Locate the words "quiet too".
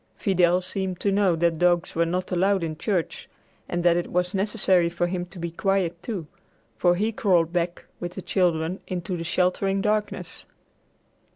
5.51-6.25